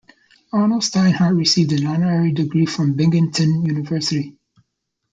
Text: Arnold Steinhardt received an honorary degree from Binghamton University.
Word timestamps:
Arnold 0.51 0.81
Steinhardt 0.83 1.37
received 1.37 1.71
an 1.73 1.85
honorary 1.85 2.31
degree 2.31 2.65
from 2.65 2.93
Binghamton 2.93 3.63
University. 3.67 4.35